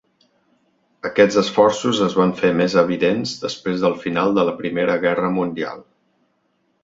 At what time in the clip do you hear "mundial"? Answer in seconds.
5.37-5.85